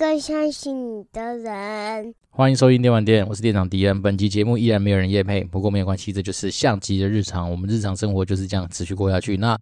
[0.00, 2.14] 更相信你的人。
[2.30, 4.00] 欢迎收听电玩店，我是店长迪恩。
[4.00, 7.50] 本期节目依然没有人夜配，不过没有关系，这就是相机的日常。
[7.50, 9.36] 我们日常生活就是这样持续过下去。
[9.36, 9.58] 那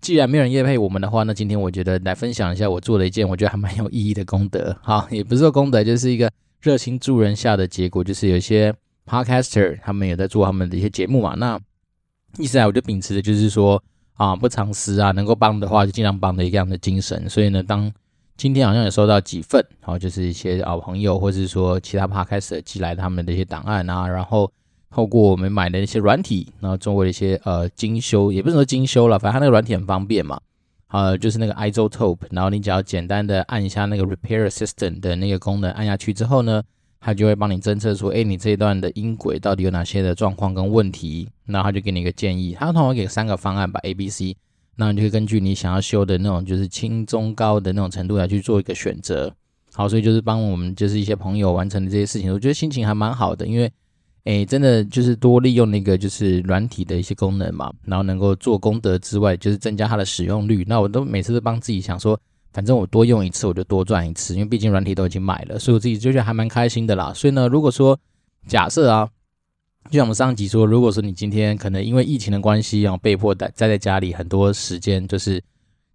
[0.00, 4.78] 既然没有人夜配我们的话，那今天我觉得来分享一下我做了一件我觉得还蛮有意义的功德。
[4.80, 6.30] 好，也不是说功德，就是一个
[6.60, 8.04] 热心助人下的结果。
[8.04, 8.72] 就是有一些
[9.04, 11.34] podcaster 他们也在做他们的一些节目嘛。
[11.36, 11.58] 那
[12.38, 13.82] 意思啊，我就秉持的就是说
[14.14, 17.28] 啊，不藏私啊，能够帮的话就尽量帮的一个样的精神。
[17.28, 17.90] 所以呢，当
[18.40, 24.50] 今天好像也收到几份，然后就是一些好朋友，或者是说其他 p 开始寄来他们的一些档案啊，然后
[24.88, 30.40] 透过我们买的一些软体，然后做过一些呃精修，也不是说精修了，反正它那个软体很方便嘛，
[30.88, 36.62] 呃，就是那个 iZotope，然后你只要简单的按一下那个 Repair Assistant 的那个功能，按下去之后呢，
[36.98, 44.34] 它就会帮你侦测出，哎，你这一段的音轨到底有哪些的状况跟问题，然后它就给你一个建议，它通常给三个方案吧，A、B、C。
[44.80, 49.30] 那你就可以根据你想要修的那种，就是轻、中、高的那种程度来去做一个选择。
[49.74, 53.70] 好，所以就是帮我们就是一些朋友完成的这些事情，我觉得心情还蛮好的，因为，
[54.24, 60.64] 诶，真的就是多利用那个就是软体的一些功能嘛，然后能够做功德之外，就是增加它的使用率。
[60.66, 62.18] 那我都每次都帮自己想说，
[62.54, 67.12] 反正我多用一次我就多赚一次，因为毕竟软体都已经买了，所以我自己就觉得还蛮开心的啦。
[67.14, 67.98] 所以呢，如果说
[68.48, 69.08] 假设啊。
[69.88, 75.42] 就像我们上集说，如果说你今天可能因为疫情的关系，然后被迫待待在家里很多时间，就是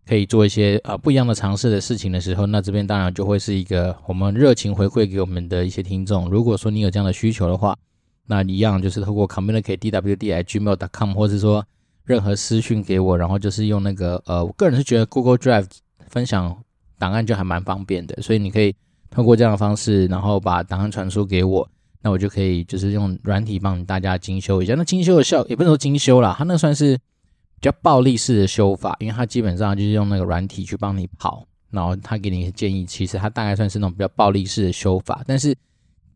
[0.05, 6.29] 可以做一些呃不一样的尝试的事情的时候，那这边当然就会是一个我们热情回馈给我们的一些听众。
[6.29, 7.77] 如果说你有这样的需求的话，
[8.25, 11.65] 那一样就是透过 communicate d w d i gmail dot com，或者说
[12.03, 15.67] 任何私讯给我，然后就是用那个呃，我个人是觉得 Google Drive
[16.09, 16.57] 分享
[16.97, 18.75] 档案就还蛮方便的，所以你可以
[19.09, 21.69] 透过这样的方式，然后把档案传输给我。
[22.05, 24.75] 那我就可以就是用软体帮大家精修一下。
[24.75, 35.23] 那精修的效也不能说精修啦，它那算是比较暴力式的修法，因为它基本上就是用那个软体去帮你跑，然后他给你一个建议，其实它大概算是那种比较暴力式的修法。
[35.25, 35.57] 但是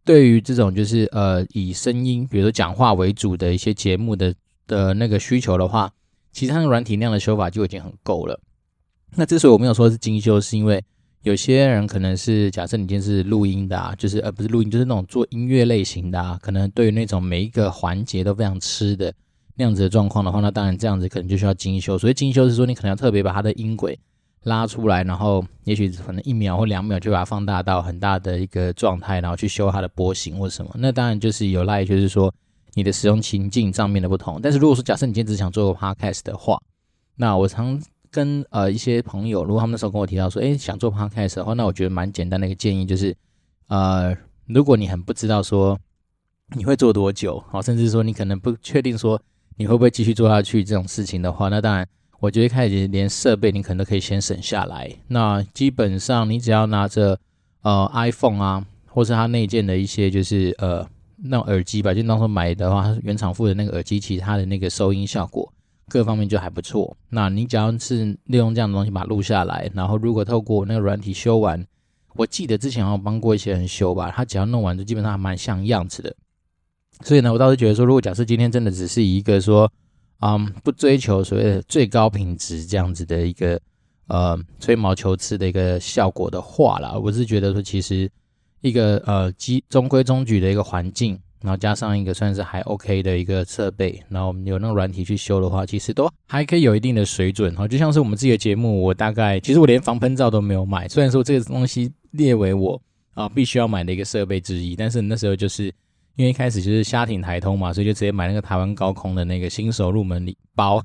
[0.05, 4.31] 对于这种就是呃以声音，比如说讲话为主的一些节目的
[4.67, 5.91] 的那个需求的话，
[6.31, 8.39] 其实它的软体那样的修法就已经很够了。
[9.15, 10.85] 那之所以我没有说是精修，是因为。
[11.23, 19.13] 有些人可能是假设你今天是录音的啊，就是呃不是录音，就是那种做音乐类型的啊，可能对于那种每一个环节都非常吃的
[19.55, 21.97] 那样子的状况的话，那当然这样子可能就需要精修。
[21.97, 23.99] 所以精修是说你可能要特别把它的音轨
[24.43, 30.71] 拉出来，然后也许可能一秒或两秒就把它放大到很大的一个状态，然后去修它的波形或什么。
[30.75, 32.33] 那当然就是有赖于，就是说
[32.75, 34.39] 你的使用情境上面的不同。
[34.41, 36.57] 但是如果说假设你今天只想做个 podcast 的话，
[37.17, 37.77] 那我常。
[38.11, 43.15] 跟呃一些朋友，如果他们那时候跟我提到说，诶，想做 podcast 的话，那我觉得蛮简单的一个建议就是，
[43.67, 44.15] 呃，
[44.45, 45.79] 如果你很不知道说
[46.55, 49.21] 你会做多久，好，甚至说你可能不确定说
[49.57, 51.87] 你会不会继续做下去这种事情的话，那当然，
[52.19, 54.91] 我觉得开始连设备你可能都可以先省下来。
[55.07, 57.19] 那基本上你只要拿着
[57.61, 60.87] 呃 iPhone 啊，或是它内建的一些就是呃
[61.17, 65.53] 那种耳机吧，就当时买的话，它原厂附的那个耳机，其实它的那个收音效果。
[65.89, 66.95] 各方面就还不错。
[67.09, 71.65] 那你只要是利用这样的东西把它录下来，然后如果透过那个软体修完，
[72.15, 76.15] 我记得之前好像帮过一些人修吧，他只要弄完就基本上还蛮像样子的。
[77.03, 79.71] 所以呢，我倒是觉得说，如果假设今天真的只是一个说，
[80.19, 83.59] 嗯，不追求所谓的最高品质这样子的一个
[84.07, 88.09] 呃吹毛求疵的一个效果的话啦，我是觉得说，其实
[88.61, 91.19] 一个呃基中规中矩的一个环境。
[91.41, 97.55] 然后加上一个算是还 OK 的一个设备，然后我们有那个软体去修的话，其实都还可以有一定的水准。
[97.55, 102.81] 哈，就像是我们自己的节目，我大概其实我连防喷罩都没有买，虽然说这个东西列为我
[103.13, 105.73] 啊必须要买的一个设备之一，但是那时候就是
[106.17, 110.83] 因为一开始就是瞎挺台通嘛，所以就直接买那个台湾高空的那个新手入门礼包，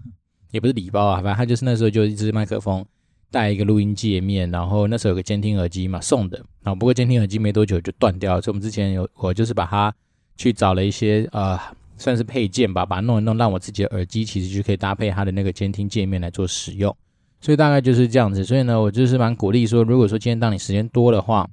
[0.53, 2.85] 也不是礼包啊，反正他就是那时候就一支麦克风
[3.29, 9.93] 带一个录音界面，然后那时候有个监听耳机嘛送的，然后不过监听耳机没多久就断掉了，所以我们之前有我就是把它。
[10.37, 11.59] 去找了一些呃，
[11.97, 16.95] 算是配件吧，把它弄一弄，让我自己的耳机其实就可以搭配它的那个监听界面来做使用。
[17.41, 18.45] 所以大概就是这样子。
[18.45, 21.49] 所以呢，我就是蛮鼓励说，如果说今天当你时间多的话，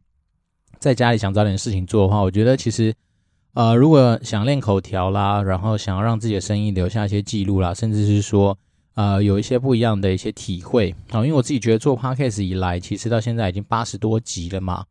[0.80, 2.94] 在家里想找点事情做的话，我觉得其实
[3.54, 8.58] 呃，如果想练口条啦，然后想要让自己的声音留下一些记录啦，甚至是说
[8.96, 14.86] 呃，有一些不一样的一些体会啊，因为我自己觉得做 Podcast 以来，其实到现在已经八十多集了嘛，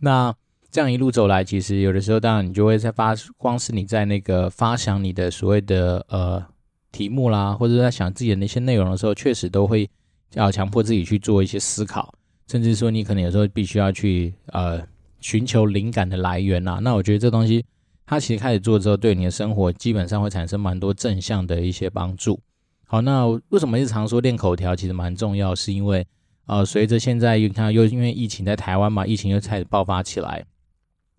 [0.00, 0.34] 那。
[0.70, 6.44] 这样一路走来，其实有的时候，当然你就会在发，光是你在那个发想你的所谓的呃
[6.92, 9.88] 题目啦，或者在想自己的那些内容的时候，确实都会
[10.34, 12.12] 要强迫自己去做一些思考，
[12.46, 14.82] 甚至说你可能有时候必须要去呃
[15.20, 16.78] 寻求灵感的来源呐。
[16.82, 17.64] 那我觉得这东西
[18.04, 22.38] 它其实开始做之后，对你的生活基本上会产生蛮多正向的一些帮助。
[22.86, 26.06] 好，那为什么日常说练口条其实蛮重要，是因为。
[26.48, 30.44] 呃，随着现在又看又因为疫情在台湾嘛，疫情又开始爆发起来，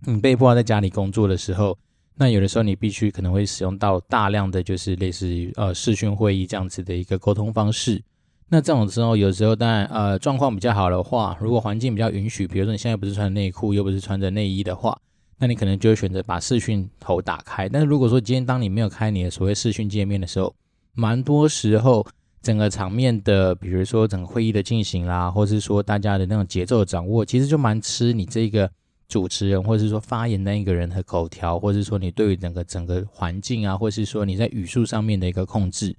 [0.05, 1.77] 你被迫在家里工作的时候，
[2.15, 8.01] 那有的时候你必须可能会使用到大量的就是类似于呃视讯会议这样子的一个沟通方式。
[8.49, 14.97] 那这种时候，有时候当然呃状况比较好的话，如果环境比较允许，比如说你现在不是穿内裤，又不是穿着内衣的话，
[15.39, 17.67] 那你可能就会选择把视讯头打开。
[17.67, 20.53] 但是如果说今天当你没有开你的所谓视讯界面的时候，
[20.93, 22.05] 蛮多时候。
[22.39, 28.71] 整个场面的，比如说整个会议的进行啦，或是说大家的那种节奏的掌握，其实就蛮吃你这个
[29.07, 35.95] 主持人，或者是说发言那一个人的口条，或者是说你对于整个整个环境啊，或是说你在语速上面的一个控制。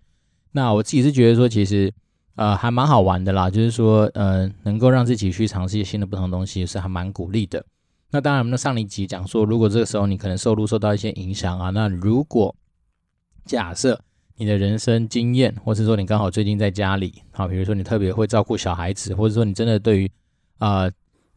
[0.52, 1.92] 那我自己是觉得说，其实
[2.36, 7.64] 呃还蛮好玩的啦，就是说呃能够让自己去尝试一些新的不同的东西，是还蛮鼓励的。
[8.10, 12.54] 那当然，那上一集讲说，如果这个时候你可能收入受到一些影响啊，那如果
[13.44, 14.00] 假设。
[14.40, 20.08] 你的人生经验，或是说你刚好最近在家里，好，比如说你特别会照顾小孩子，或者说你真的对于
[20.58, 20.88] 啊、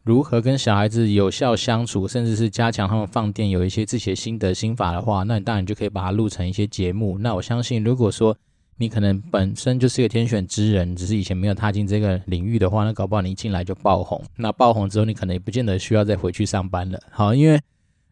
[0.04, 7.18] 如何跟小孩子有效相处，甚至是加强他们放电，有一些自己的心得心法的话，那你当然就可以把它录成一些节目。
[7.18, 8.36] 那我相信，如果说
[8.78, 14.20] 你可能本身就是一个天选之人，只是以前没有踏进这个领域的话，那搞不好你一进来就爆红。
[14.36, 16.98] 那爆红之后，你可能也不见得需要再回去上班了。
[17.10, 17.60] 好，因为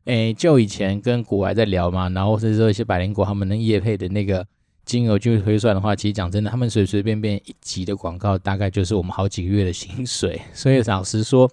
[0.05, 4.47] 诶，就以前跟股癌在聊嘛，然后或者说一些百灵果他们能业配的那个。
[4.87, 10.41] 金额就推算的话，其实讲真的，他们随随便便一集的广告，大概就是我们好几个月的薪水。
[10.53, 11.49] 所以老实说，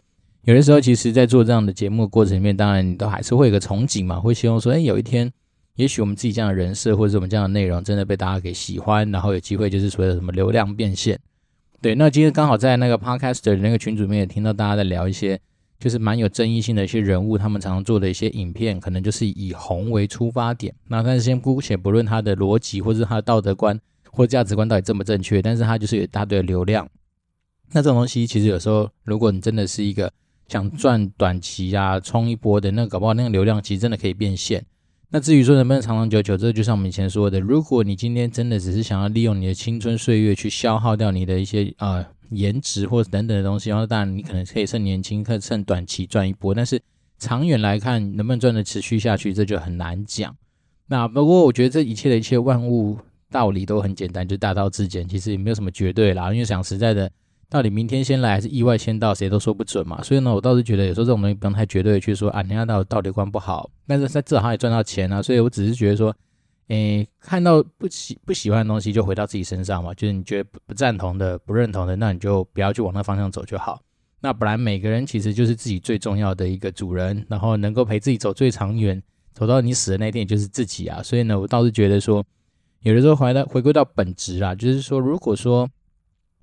[0.48, 5.30] 有的时候，其实，在做这样的节目的过程里面，当然你都还是会有个憧憬嘛，会希望说，哎，有一天，
[5.76, 11.20] 也许我们自己这样的人设，或者我们这样的内容，真的被大家给喜欢，然后有机会就是所谓的什么流量变现。
[11.82, 15.38] 对，那今天刚好在那个 Podcaster 的那个群组里面，也听到大家在聊一些。
[15.80, 20.74] 就是蛮有争议性的一些人物，他们常常做的一些影片，可能就是以红为出发点。
[20.88, 23.80] 那但是先姑且不论他的逻辑，或者是他的道德观
[24.10, 26.90] 或价值观到底正不正确，但是他就是有一大堆的流量。
[27.74, 30.12] 那这种东西其实有时候，如果你真的是一个
[30.48, 34.66] 想赚短期啊冲一波的，那搞不好那个流量其实真的可以变现。
[35.10, 41.96] 那至于说能不能长长久久，这就像我们以前说的，如果你今天真的只是想要利用你的青春岁月去消耗掉你的一些啊。
[41.96, 46.78] 呃颜值或者等等的东西，然后当然你可能可以趁年轻，可以趁短期赚一波，但是
[47.18, 50.36] 长远来看能不能赚得持续下去，这就很难讲。
[50.88, 52.98] 那不过我觉得这一切的一切万物
[53.32, 56.34] 道理都很简单，就大道至简，其实也没有什么绝对啦。
[56.34, 57.10] 因为想实在的，
[57.50, 60.02] 到底明天先来还是意外先到，谁都说不准嘛。
[60.04, 65.22] 所以呢，我倒是觉得有时候这种东西不用太绝对的去说啊，人家道道德观不好，但是在至少他也赚到钱啊。
[65.22, 66.16] 所以我只是觉得说。
[66.70, 69.94] 诶，看到不喜不喜欢的东西，就回到自己身上嘛。
[69.94, 73.82] 就是你觉得不不赞同的、不认同的，那你就不要去往那方向走就好。
[74.20, 79.02] 那本来每个人其实就是自己最重要的一个主人，然后能够陪自己走最长远，
[79.34, 81.02] 走到你死的那天，也就是自己啊。
[81.02, 82.22] 所以呢，我倒是觉得说，
[82.82, 85.70] 有的时候回到回归到本质啊，就是说，如果说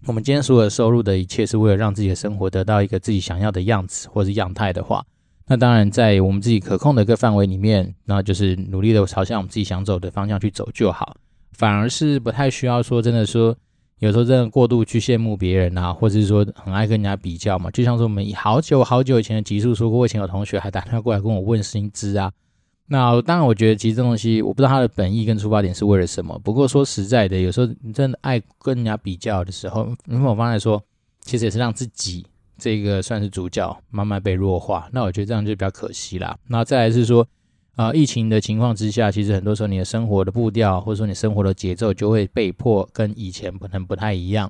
[0.06, 5.02] 我们今天所有收入的一切是为了让自己的生活得到一个自己想要的样子或是样态的话。
[5.46, 11.16] 那当然，在我们自己可控的一个范围里面，那就是努力的朝向我们自己想走的方向去走就好。
[11.52, 13.56] 反而是不太需要说真的说，
[13.98, 17.70] 有时候真的过度去羡慕别人啊，或者是说很爱跟人家比较嘛。
[17.70, 22.30] 就像说我们好久好久以前的集数说过，以前有同学还打电话过来跟我问薪资啊。
[22.88, 26.38] 那当然，我觉得其实这东西我不知道他的本意跟出发点是为了什么。
[26.40, 30.82] 不过说实在的，有时候你真的爱跟人家比较的时候，从某方面来说，
[31.22, 32.26] 其实也是让自己。
[32.56, 36.38] 这个算是主角慢慢被弱化，那我觉得这样就比较可惜啦。
[36.46, 37.26] 那再来是说，
[37.74, 44.48] 啊、疫情的情况之下，其实很多时候你的生活的步调或者说你生活的节奏就会被迫跟以前可能不太一样。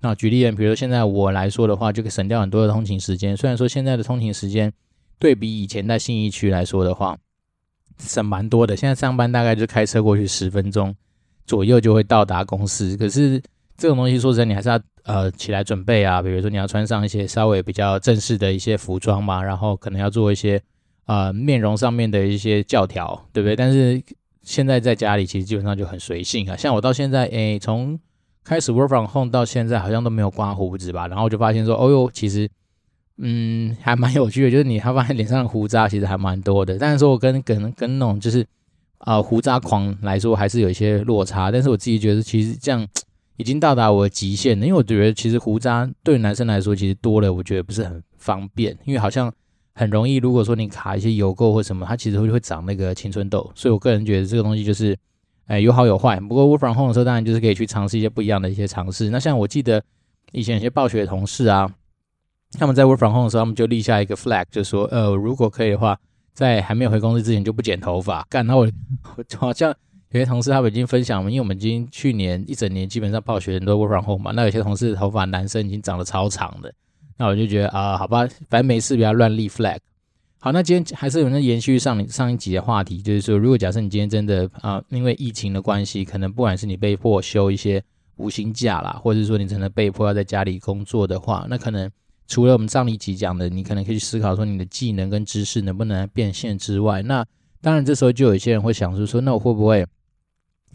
[0.00, 3.34] 那举例，比如说现在我来说的话，就可以省掉很多的通勤时间。
[3.34, 4.70] 虽然说现在的通勤时间
[5.18, 7.16] 对比以前在信义区来说的话，
[7.98, 8.76] 省蛮多的。
[8.76, 10.94] 现在上班大概就开车过去十分钟
[11.46, 13.42] 左右就会到达公司，可是
[13.76, 14.80] 这种东西说实在，你还是要。
[15.06, 20.60] 呃，起来准备啊，比如说你要穿上一些稍微比较正式的一些服装嘛，然后可能要做一些
[21.04, 23.54] 呃面容上面的一些教条，对不对？
[23.54, 24.02] 但是
[24.42, 27.96] 现在在家里其实基本上就很随性啊，像我到现在，诶，从
[28.42, 32.50] 开始 work from home 到现在好像都没有刮胡子吧，然后就发现说，哦哟，其实
[33.18, 38.46] 嗯还蛮有趣的， 就是你还发现脸上的胡渣其实还蛮多的，但是说我跟跟跟那种就是
[38.98, 42.86] 啊、胡渣狂来说还是有一些落差，但是我自己觉得其实这样。
[43.38, 49.30] 已经到达我的极限了，因为我觉得其实胡渣对男生来说其实多了，我觉得不是很方便，因为好像
[49.74, 54.96] 很容易，如果说你卡一些油垢或什么，它其实会会长那个青春痘，所以我个人觉得这个东西就是，
[55.48, 56.18] 哎，有好有坏。
[56.18, 59.10] 不过 work from home 的时候，当然就是可以去尝试一些不一样的一些尝试。
[59.10, 59.84] 那像我记得
[60.32, 61.70] 以前有些暴雪的同事啊，
[62.56, 65.98] 他们在 work from home 的时候，他们就立下一个 flag，就说，呃，如果可以的话，
[66.32, 68.26] 在还没有回公司之前就不剪头发。
[68.28, 68.66] 干，那我
[69.16, 69.74] 我好像。
[70.12, 76.72] 有些同事他们已经分享了，因为我们已经去年一整年基本上泡学生都 work from home 嘛，那有些同事的头发男生已经长得超长的，
[77.18, 79.76] 那我就觉得啊、好吧，反正没事，不要乱立 flag。
[80.38, 87.82] 好，那今天还是有人延续上上一集的话题，就是说，如果假设你今天真的啊、因为疫情的关系，可能不管是你被迫休一些
[88.16, 91.90] 无薪假啦，或者是说你真的被迫要在家里工作的话，那可能
[92.28, 97.24] 除了我们上一集讲的，你可能可以去思考说你的技能跟知识能不能变现之外，那
[97.60, 99.84] 当然这时候就有一些人会想说说，那我会不会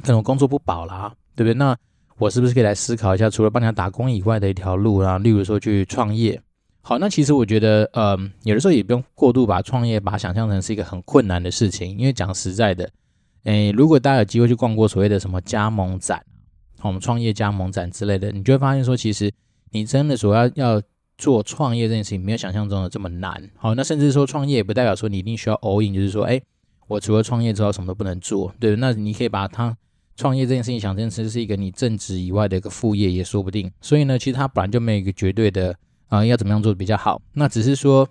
[0.02, 1.54] 可能我工作不保啦，对不对？
[1.54, 1.76] 那
[2.18, 6.42] 我是不是可以来思考一下，除了帮人家打工以外的一条路啊，例如说去创业？
[6.82, 12.90] 好，那其实我觉得，嗯，有的时候也不用过度把创业把它想象成是一个很困难的事情，因为讲实在的，
[13.44, 16.24] 诶，如果大家有机会去逛过所谓的什么加盟展，
[16.82, 19.32] 我们创业加盟展之类的，你就会发现说，其实
[19.70, 20.82] 你真的所要要
[21.22, 23.50] 做创业这件事情，没有想象中的这么难。
[23.56, 26.42] 好，那甚至说创业也不代表说你一定需要 all in，就是说，诶，
[26.88, 29.78] 我除了创业之后什么都不能做，对，那你可以把它
[30.16, 33.72] 创业这件事情想成是一个你正职以外的一个副业也说不定。
[33.80, 35.76] 所以呢，其实它本来就没有一个绝对的。
[36.12, 37.22] 啊，要怎么样做的比较好？
[37.36, 38.06] 那只是说，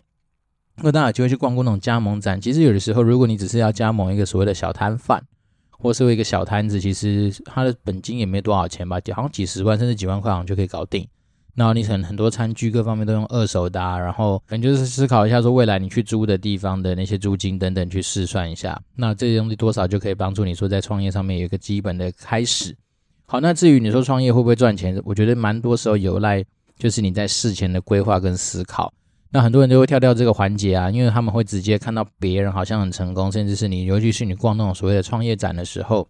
[0.76, 5.22] 如果大家有机会去逛过那种加盟展，其实有的时候，如果你只是要加盟一个所谓的小摊贩，
[5.70, 11.06] 或是为一个小摊子，其实它的本金也没多少钱吧，好像几十万甚至几万块好像就可以搞定。
[11.54, 22.76] 然后你可能很多餐具各方面都用二手的，啊，然后可能就是思考一下说，未来你去租的地方的那些租金等等去试算一下，那这些东西多少就可以帮助你说在创业上面有一个基本的开始。
[23.26, 26.44] 好，那至于你说创业会不会赚钱，我觉得蛮多时候有赖。
[26.78, 28.90] 就是你在事前的规划跟思考，
[29.32, 36.08] 那很多人就会跳掉这个环节啊，因为他们会直接看到别人好像很成功，甚至是你，尤其是你逛那种所谓的创业展的时候，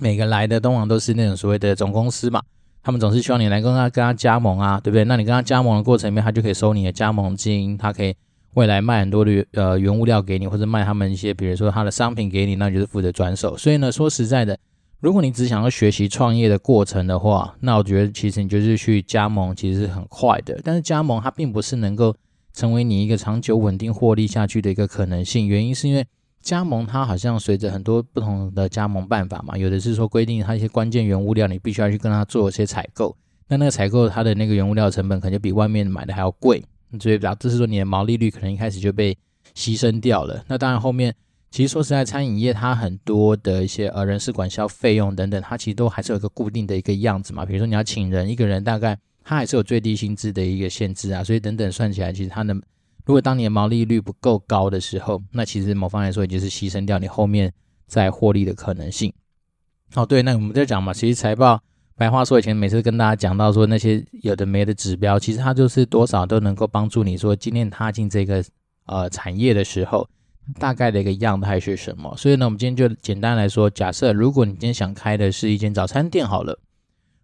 [0.00, 2.42] 每个来的通常都是那种所谓的总公司嘛，
[2.82, 5.04] 他们总是希望你来跟他跟他加盟啊，对不对？
[5.04, 8.14] 那你跟他加盟的过程里面，他就可以收你的加盟金，他可以
[8.54, 13.56] 未来卖很多的呃原物料给你，或者卖他们一些比如说他的商品给你，那你就是负责转手。
[13.56, 14.58] 所以呢，说实在的。
[15.00, 20.60] 如果你只想要学习创业的过程的话，那我觉得其实你就是去加盟，其实是很快的。
[20.62, 22.14] 但是加盟它并不是能够
[22.54, 25.48] 成为你一个长久稳定获利下去的一个可能性。
[25.48, 26.06] 原因是因为
[26.42, 33.16] 加盟它好像随着很多不同的加盟办法嘛，有的是说规定它一些关键原物料你必须要去跟他做一些采购，
[33.48, 36.62] 那那个采购它的那个原物料成本可能就比外面买的还要贵，
[37.00, 39.16] 所以导致说你的毛利率可能一开始就被
[39.54, 40.44] 牺牲掉了。
[40.48, 41.14] 那当然后面。
[41.54, 47.44] 其实说实在，餐饮业它很多的一些呃人事管销费用等等，它其实都还是有一个固定的一个样子嘛。
[47.44, 51.22] 比如说你要请人，一个人大概它还是有最低薪资的一个限制啊。
[51.22, 52.56] 所以等等算起来，其实它的
[53.04, 57.52] 如果当你的毛利率不够高的时候，那其实某方来说也就是牺牲掉你后面
[57.86, 59.12] 再获利的可能性。
[59.94, 61.60] 哦，对，那我们在讲嘛，其实财报
[61.96, 68.44] 白话说以前每次跟大家讲到说那些有的没的指标，其实它就是多少都能够帮助你说今天踏进这个
[68.86, 70.08] 呃产业的时候。
[70.58, 72.12] 大概的一个样态是什么？
[72.16, 76.58] 所以呢，我们今天就简单来说，假设如果你今天想开的是一间早餐店，好了，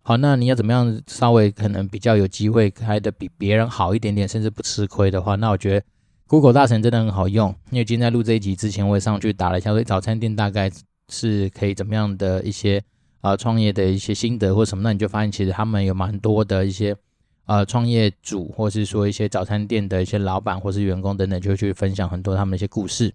[0.08, 5.84] 好，那你要怎么样稍微可能比较有机会开的比别人好一点点，甚至不吃亏的话，那我觉得
[6.26, 7.54] Google 大神真的很好用。
[7.70, 10.72] 因为今天在录这一集之前，我也上去打了一下，所以早餐店大概
[11.10, 12.78] 是可以怎么样的一些
[13.20, 16.96] 啊、呃、创业的一些心得或什么，那你就发现其实他们有蛮多的一些。
[17.44, 23.12] 呃，创业主或是说一些早餐店的一些老板或是员工等等，就去分享很多他们的一些故事。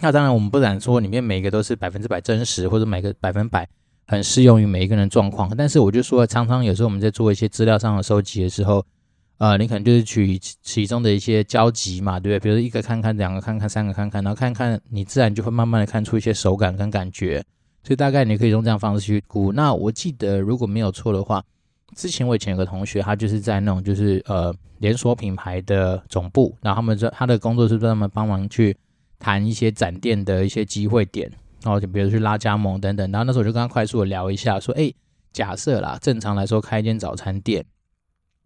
[0.00, 3.66] 那当然，我们不敢说里面每个都是百分之百真实，或者每个百分百
[4.12, 5.50] 很适用于每一个人状况。
[5.56, 8.84] 但是我就说，常常有时候我们在做一些资料上的收集的时候，
[9.38, 12.40] 呃，你可能就是取其中的一些交集嘛，对不对？
[12.40, 17.42] 比如一个看看，两个看看，三个看看，然后看看，你自然就会慢慢的看出一些手感跟感觉。
[17.82, 19.52] 所以大概你可以用这样方式去估。
[19.52, 21.42] 那我记得如果没有错的话。
[21.94, 28.74] 之前我以前有个同学，他就是在那种就是呃连锁品牌的总部，然后他们这他的工作是专门帮忙去
[29.18, 31.30] 谈一些展店的一些机会点，
[31.62, 33.10] 然后就比如去拉加盟等等。
[33.10, 34.92] 然后那时候我就跟他快速的聊一下，说，哎，
[35.32, 37.64] 假设啦，正常来说开一间早餐店，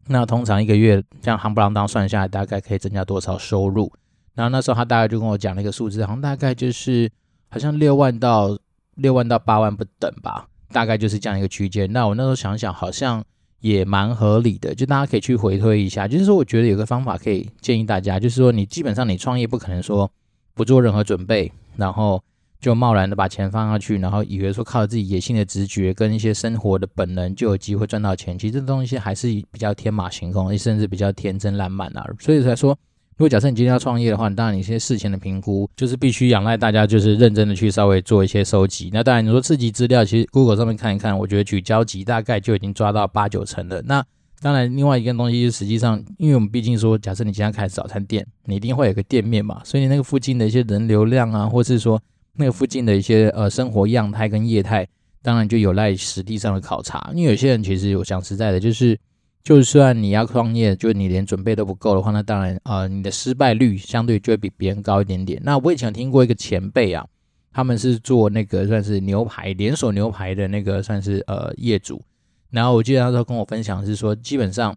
[0.08, 3.92] 那通常一个月这样夯不啷当算下来，大概可以增加多少收入？
[4.35, 7.11] 然后那时候他大概就跟我讲了一个数字，好像大概就是
[7.49, 8.58] 好像六万到
[8.94, 11.92] 六万到八万不等吧，大概就是这样一个区间。
[11.92, 13.25] 那我那时候想想，好像。
[13.61, 16.06] 也蛮合理的，就大家可以去回推一下。
[16.06, 20.08] 就是说，我觉得有个方法可以建议大家，就是说，你基本上你创业不可能说
[20.54, 22.23] 不做任何准备，然后
[22.66, 28.37] 就贸然的把钱放下去，然后以为说靠自己野性的直觉跟一些生活的本能就有机会赚到钱。
[28.37, 32.04] 其实这东西还是比较天马行空，甚至比较天真烂漫啊。
[32.18, 32.76] 所以才说。
[33.18, 38.90] 如果假设你今天要创业的话，当然你一些事前的评估就是必须仰赖大家，就是认真的去稍微做一些收集。
[38.92, 43.80] 那当然你说刺激资料，其实 Google 上面看一看，我觉得举交集大概就已经抓到八九成了。
[43.82, 44.04] 那
[44.40, 51.99] 当然另外一个东西是实际上，因为我们毕竟说，假设你今天开始早餐店，你一定会有个店面嘛，所以你那个附近的一些人流量啊，或是说
[52.37, 54.87] 那个附近的一些呃生活样态跟业态，
[55.23, 57.11] 当然就有赖实地上的考察。
[57.14, 58.99] 因为有些人其实我讲实在的，就是
[59.43, 65.40] 就算你要创业，就你连准备都不够的话，那当然呃你的失败率相对就会比别人高一点点。
[65.45, 67.07] 那我以前听过一个前辈啊，
[67.52, 72.02] 他们是做那个算是牛排连锁牛排的那个算是呃业主，
[72.50, 74.76] 然后我记得他说跟我分享是说，基本上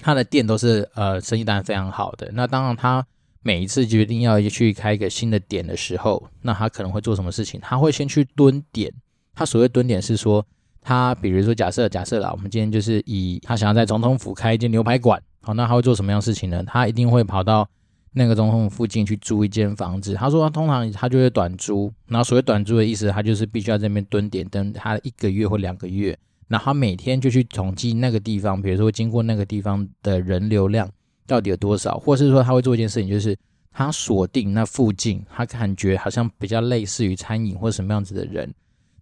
[0.00, 2.30] 他的店都是呃生意当然非常好的。
[2.32, 3.06] 那当然他。
[3.42, 7.60] 每一次决定要去开一个新的点的时候，那他可能会做什么事情？
[7.60, 8.92] 他会先去蹲点。
[9.34, 10.46] 他所谓蹲点是说，
[10.80, 16.62] 他比如说假设假设啦，我们今天就是以他想要在总统府开一间牛排馆，好，那他会做什么样的事情呢？
[16.64, 17.68] 他一定会跑到
[18.12, 20.14] 那个总统府附近去租一间房子。
[20.14, 30.88] 他说他通常他就会短租，然后所谓短租的意思，他就是必须要在那边蹲点，等他一个月或两个月，然后他每天就去统计那个地方，比如说经过那个地方的人流量。
[31.26, 33.36] 到底有多少，或是说他会做一件事情，就是
[33.72, 38.52] 他锁定那附近，他感觉好像比较类似于餐饮或什么样子的人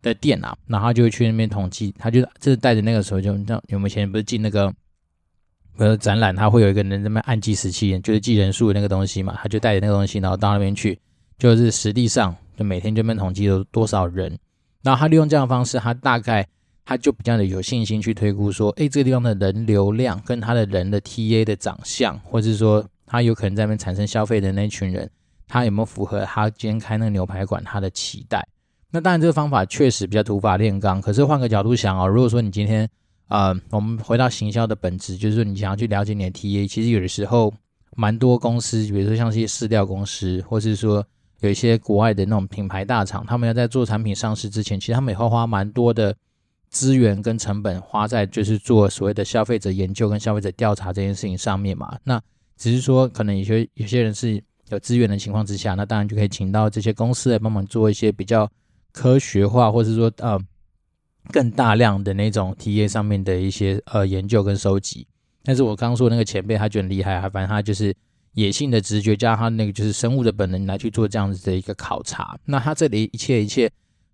[0.02, 4.72] 的店啊，然后他就会去那边统计，他就就是带着那个时候就像我们以前不是进那个
[5.76, 10.98] 呃展览，他会有一个人在那边按计时器，就是计人数的那个东西嘛，他就带着那个东西，然后到那边去，
[11.38, 14.38] 就是实际上就每天就那边统计有多少人，
[14.82, 16.46] 然后他利用这样的方式，他大概。
[16.84, 25.08] 他就比较的有信心去推估说，诶，这个地方的人流量跟他的人的 TA 的长相，或者是说他有可能在那边产生消费的那一群人，
[25.46, 28.44] 他有没有符合他今天开那个牛排馆他的期待？
[28.90, 32.88] 那当然这个方法确实比较土法炼钢，可是换个角度想哦，如果说你今天，
[33.28, 37.54] 呃，我们回到行销的本质，就是说你想要去了解你的 TA，其实有的时候
[37.96, 41.06] 蛮多公司，比如说像一些饲料公司，或是说
[41.40, 46.12] 有一些国外的那种品牌大厂，他们要在做产品上市之前，其实他们也会花蛮多的。
[46.70, 52.22] 资源跟成本花在就是做所谓的消费者研究跟消费者调查这件事情上面嘛，那
[52.56, 58.48] 只是说可能有些有些人是有资源的情况之下，那当然就可以请到这些公司来帮忙做一些比较
[58.92, 60.38] 科学化，或者说呃
[61.32, 65.04] 更大量的那种 TA 上面的一些呃研究跟收集。
[65.42, 67.92] 但是我刚刚说那个前辈，他就很厉害，反正他就是
[68.34, 72.38] 野性的直觉加他那个就是生物的本能来去做这样子的一个考察。
[72.44, 73.68] 那他这里一切一切。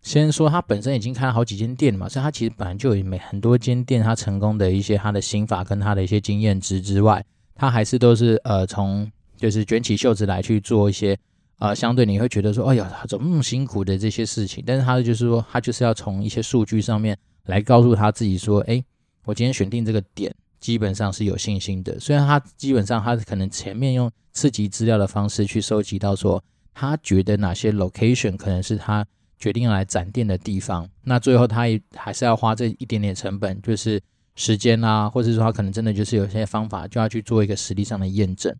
[0.06, 7.24] 先说他本身已经开了好几间店嘛，所以他其实本来就有每很多间店，他成功的一些他的心法跟他的一些经验值之外，
[7.56, 11.18] 他还是都是呃从就是卷起袖子来去做一些
[11.58, 18.80] 呃相对你会觉得说，哎呀，他怎么那么辛苦的这些事情，但是他就是说他就是要从一些数据上面来告诉他自己说，哎，
[19.24, 26.40] 我今天选定这个点基本上是有信心的，虽然他基本上他可能前面用刺激资料的方式去收集到说，
[26.72, 29.04] 他觉得哪些 location 可能是他。
[29.38, 34.00] 决定来展店的地方，那最后他也还是要花这一点点成本，就是
[34.34, 38.54] 时间啊，或者说他可能真的就是有些方法，就要去做一个实力上的验证。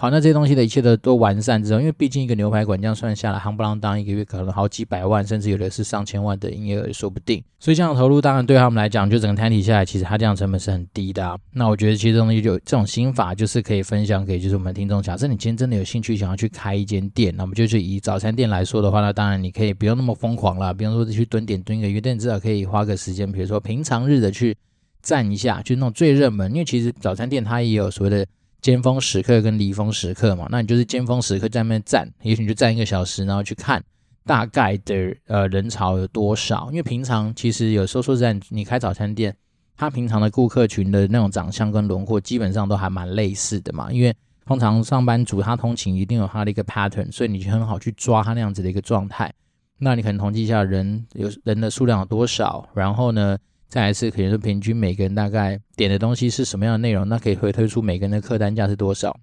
[0.00, 7.42] 好，那这些东西的一切的都完善之后，因为毕竟一个牛排馆这样算下来，夯不啷当一个月可能好几百万，甚至有的是上千万的营业额也说不定。
[7.58, 11.36] 所以这样投入当然对他们来讲，就整个摊体下来，其实他这样成本是很低的啊。
[11.52, 15.02] 那我觉得其实这东西就这种心法，就是可以分享给就是我们听众。
[15.02, 24.56] 假设你今天真的有兴趣想要去开一间店，那么就是以早餐店来说的话，那当然你可以不用那么疯狂了，比方说去蹲点蹲一个月，但至少可以花个时间，比如说平常日的去
[25.02, 28.24] 站一下，就那种最热门，因为其实早餐店它也有所谓的。
[28.60, 33.82] 尖峰时刻跟离峰时刻嘛，那你就是尖峰时刻在那边站，也许你就站一个小时，然后去看
[34.24, 36.68] 大概的呃人潮有多少。
[36.70, 39.34] 因为平常其实有时候说实在，你开早餐店，
[39.76, 43.92] 他平常的顾客群的那种长相跟轮廓基本上都还蛮类似的嘛。
[43.92, 49.32] 因为通常上班族他通勤一定有他的一个 pattern，所以你就很好去抓他那样子的一个状态。
[49.78, 59.14] 那你可能统计一下人有人的数量有多少，然后呢，再来是可能说平均每个人大概点的东西是什么样的内容，那可以回推出每个人的客单价是多少。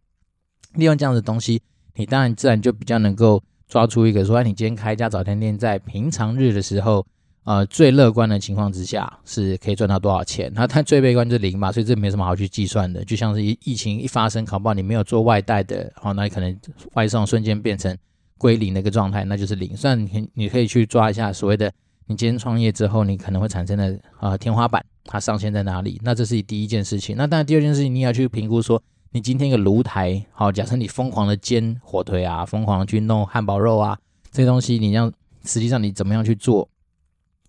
[0.75, 1.61] 利用这样的东西，
[1.95, 7.03] 你当然自然就比较能够抓出一个说，哎你今天开一家早餐店，在平常日的时候，
[7.45, 10.51] 呃，最乐观的情况之下是可以赚到多少钱。
[10.53, 13.03] 那它最悲观就是零嘛，所以这没什么好去计算的。
[13.03, 16.55] 就像是疫疫情一发生，考不好你没有做外带的，好，那你可能
[16.93, 17.97] 外送瞬间变成
[18.37, 19.75] 归零的一个状态，那就是零。
[19.75, 21.73] 虽然你你可以去抓一下所谓的。
[22.07, 25.99] 你今天创业之后，你可能会产生的啊、呃、天花板，它上限在哪里？
[26.03, 27.15] 那这是第一件事情。
[27.17, 28.79] 那当然，第二件事情，你也要去评估说，
[29.11, 33.97] 你今天一个炉台，好，假设你疯狂的煎火腿啊，疯狂去弄汉堡肉啊，
[34.31, 35.11] 这些东西，你要
[35.45, 36.69] 实际上你怎么样去做？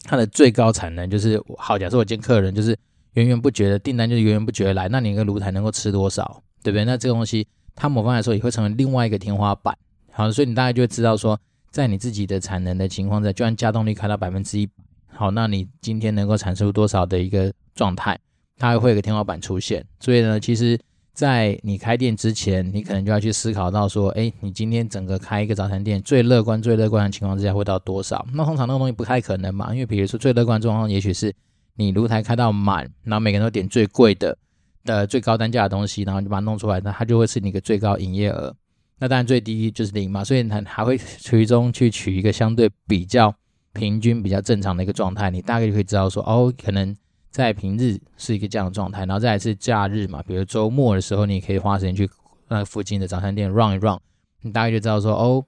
[0.05, 1.79] 它的最高产能就是好。
[1.79, 2.75] 假设我见客人就是
[3.13, 6.43] 源源不绝的订单，就是源源不绝的来，那你一个炉台能够吃多少？
[6.63, 6.85] 对不对？
[6.87, 9.77] 那这个东西，它某方来说也会成为另外一个天花板。
[10.13, 11.39] 好，所以你大概就会知道说。
[11.71, 14.69] 在你自己的产能的情况下，就算加动力开到百分之一，
[15.13, 18.19] 好，那你今天能够产出多少的一个状态，
[18.59, 19.85] 它会有个天花板出现。
[20.01, 20.79] 所以呢，其实
[21.13, 28.27] 在你开店之前，你可能就要去思考到说，哎，你今天整个开一个早餐店，最乐观、最乐观的情况之下会到多少？
[28.33, 31.35] 那通常那个东西不太可能嘛，因为比如说最乐观状况，也许是
[31.77, 34.37] 你炉台开到满，然后每个人都点最贵的、
[34.85, 38.55] 的最高单价的东西，然后你把它弄出来，那它就会是你个最高营业额。
[38.99, 43.35] 那当然最低就是零嘛，所以它还会从中去取一个相对比较
[43.73, 46.97] 平均、比较正常的一个状态，你大概就可以知道说，哦，可能。
[47.29, 52.09] 在平日是一个这样的状态，然后再来是假日嘛，比如周末的时候，你可以花时间去
[52.49, 53.99] 那附近的早餐店 run 一 run，
[54.41, 55.45] 你大概就知道说哦，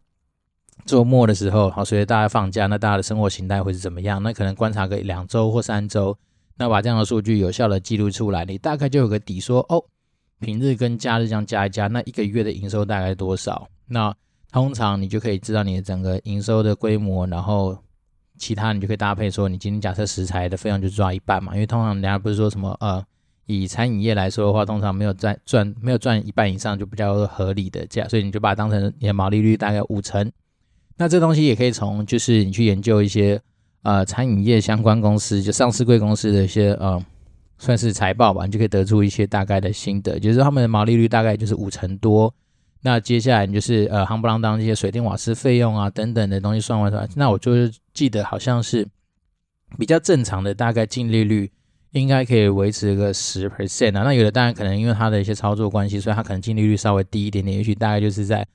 [0.84, 4.22] 周末的时候，好，随着大家放假，那大家的生活形态会是怎么样？
[4.22, 6.14] 那可能观察个两周或三周，
[6.58, 9.82] 那把这样的数据有效的记录出来，你大概就有个底，说哦，
[10.40, 13.68] 平日跟假日这样加一加，那一个月的营收大概多少？
[13.86, 14.14] 那
[14.52, 17.76] 通常你就可以知道你的整个营收的规模，然后。
[18.40, 23.04] 其他你就可以搭配说，你今天假设食材的费用就抓一半嘛，因为通常人家不是说什么呃，
[23.46, 30.30] 以餐饮业来说的话，通常没有赚赚没有赚一半以上就比较合理的价，所以你就把它当成你的毛利率大概五成。
[30.98, 33.42] 那这东西也可以从就是你去研究一些
[33.82, 37.04] 呃餐饮业相关公司就上市贵公司的一些呃
[37.58, 42.32] 算是财报吧，你就可以得出一些大概的心得，就是他们的毛利率大概就是五成多。
[42.82, 48.86] 那接下来你就是呃，夯不啷当这些水电瓦斯费用啊等等的东西算完出来，那我就是记得好像是
[49.76, 51.50] 比较正常的，大概净利率
[51.90, 54.04] 应该可以维持个十 percent 啊。
[54.04, 58.46] 那有的当然可能因为它的一些操作关系，所以它可能净利率稍微低一点点，也许大概就是在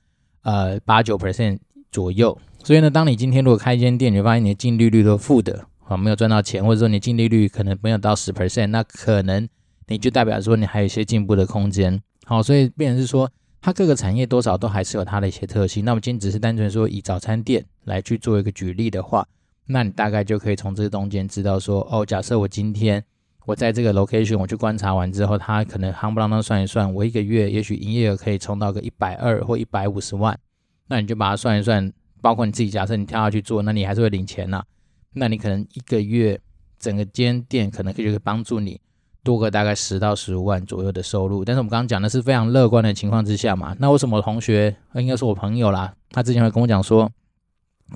[0.42, 1.58] 呃八九 percent
[1.92, 2.36] 左右。
[2.64, 9.48] 所以呢，当你今天如果开一间店，你会发现你的净利率都负的啊，没有赚到钱，或者说你净利率可能没有到十 percent，那可能
[9.86, 12.02] 你就代表说你还有一些进步的空间。
[12.24, 13.30] 好，所以变成是说。
[13.66, 15.86] 它各个产业多少都还是有它的一些特性。
[15.86, 19.26] 那么今天只是单纯说以早餐店来去做一个举例的话，
[19.68, 23.02] 那你大概就可以从这个中间知道说，哦，假设我今天
[23.46, 30.38] 我在这个 location 我去观察完之后，它可能夯不啷当算一算，我一个月也许营业额可以冲到个一百二或一百五十万，
[30.88, 34.62] 那你就把它算一算，包括你自己假设你跳下去做，那你还是会领钱呐、
[35.14, 36.38] 那你可能一个月
[36.78, 38.80] 整个间店可能可以就可以帮助你。
[39.22, 43.74] 多个大概十到十五万左右的收入，但是我们刚刚讲的是非常乐观的情况之下嘛。
[43.78, 45.94] 那为什么同学应该是我朋友啦？
[46.10, 47.10] 他之前会跟我讲说，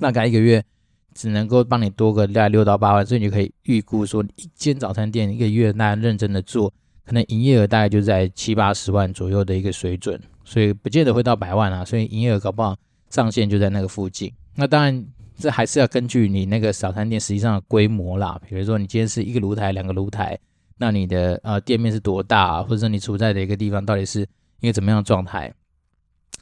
[0.01, 0.65] 大概一个月
[1.13, 6.73] 只能够帮你多个大概六到八万，所以你就可以预估说，一间早餐店一个月大家认真的做，
[7.05, 11.85] 可能营业额大概就在七八十万左右的一个水准，所以不见得会到百万啊。
[11.85, 12.75] 所以营业额搞不好
[13.11, 14.33] 上限就在那个附近。
[14.55, 15.05] 那当然，
[15.39, 18.39] 这还是要根据你那个早餐店实际上的规模啦。
[18.47, 20.37] 比如说你今天是一个炉台、两个炉台。
[20.81, 24.25] 那你的呃店面是多大啊，或者说你处在的一个地方到底是
[24.61, 25.53] 一个怎么样的状态？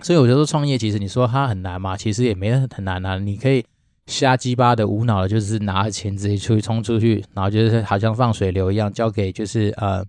[0.03, 3.17] 所以我觉得创业其实你说它很难嘛，其实也没很难啊。
[3.17, 3.65] 你可以
[4.05, 10.05] 瞎鸡巴的无脑的，就是拿钱直接出去冲出去，然后就是好像放水流一样，交给就是呃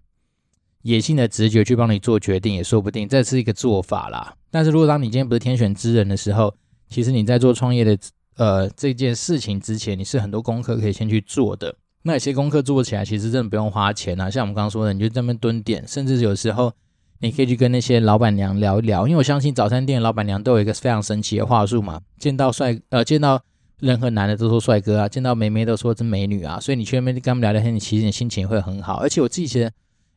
[0.82, 4.34] 野性的直觉去帮你做决定也说不定，这是一个做法啦。
[4.50, 6.54] 但是如果当你今天不是天选之人的时候，
[6.90, 7.98] 其实你在做创业的
[8.38, 11.74] 呃这件事情之前，你是很多功课可以先去做的。
[12.02, 14.30] 那有些功课做起来，其实真的不用花钱啊。
[14.30, 16.72] 像我们刚刚说的，你就这边蹲点，甚至有时候
[17.18, 19.06] 你可以去跟那些老板娘聊一聊。
[19.06, 22.00] 因为我相信早餐店老板娘都有一个非常神奇的话术嘛。
[22.18, 23.42] 见到帅呃，见到
[23.80, 26.58] 任何男的都说帅哥啊，见到美眉都说真美女啊。
[26.60, 28.94] 所以你去那边跟他们聊聊天，你其实你心情会很好。
[28.98, 29.72] 而且我自己觉得，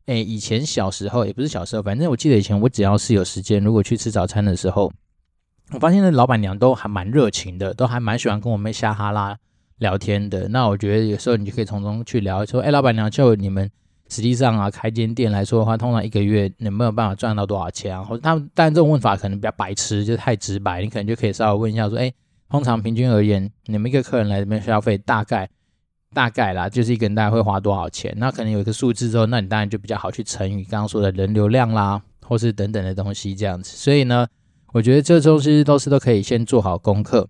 [0.06, 4.94] 哎，以前小时候也不是小时候，反正我记得以前我只要是有时间，如果去吃早餐的时候，
[5.74, 9.38] 我发现那老板娘都还蛮热情的，都还蛮喜欢跟我们瞎哈拉。
[9.78, 13.68] 聊天的，那我觉得有时候你就可以从中去聊，说，哎，老板娘，就你们
[14.10, 18.04] 实际上啊，开间店来说的话，通常一个月你没有办法赚到多少钱啊？
[18.04, 22.14] 或者他们，但这种问法可能比较白痴，就太直白，你可能就可以稍微问一下，说，哎，
[22.48, 25.50] 通常平均而言，你们一个客人来这边消费，大概
[26.14, 28.14] 大概啦，就是一个人大概会花多少钱？
[28.18, 33.76] 那可能有一个数字之后，那你当然就比较好去乘以刚刚说的人流量啦，或是等等的东西这样子。
[33.76, 34.28] 所以呢，
[34.74, 37.30] 我觉得这东西都是都可以先做好功课。